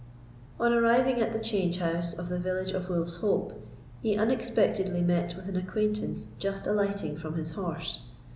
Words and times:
On 0.59 0.73
arriving 0.73 1.21
at 1.21 1.31
the 1.31 1.37
change 1.39 1.77
house 1.77 2.11
of 2.17 2.27
the 2.27 2.39
village 2.39 2.71
of 2.71 2.89
Wolf's 2.89 3.17
Hope, 3.17 3.63
he 4.01 4.17
unexpectedly 4.17 5.01
met 5.03 5.35
with 5.35 5.47
an 5.47 5.55
acquaintance 5.55 6.29
just 6.39 6.65
alighting 6.65 7.17
from 7.19 7.35
his 7.35 7.51
horse. 7.51 8.01